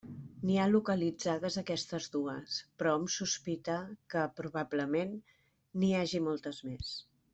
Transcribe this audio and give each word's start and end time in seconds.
N'hi 0.49 0.55
ha 0.61 0.63
localitzades 0.69 1.57
aquestes 1.61 2.07
dues, 2.15 2.57
però 2.81 2.93
hom 2.99 3.05
sospita 3.17 3.75
que, 4.15 4.25
probablement, 4.41 5.15
n'hi 5.83 5.93
hagi 6.01 6.23
moltes 6.31 6.65
més. 6.71 6.95